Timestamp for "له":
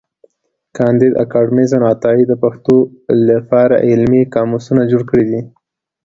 3.27-3.37